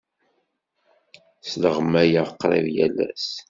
Sleɣmayeɣ 1.49 2.27
qrib 2.41 2.67
yal 2.75 2.97
ass. 3.09 3.27